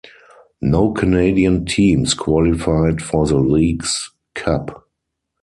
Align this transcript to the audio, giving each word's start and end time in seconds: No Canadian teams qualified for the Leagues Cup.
No 0.63 0.89
Canadian 0.93 1.63
teams 1.67 2.15
qualified 2.15 3.03
for 3.03 3.27
the 3.27 3.37
Leagues 3.37 4.09
Cup. 4.33 4.89